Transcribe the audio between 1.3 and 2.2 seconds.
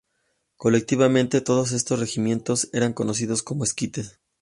todos estos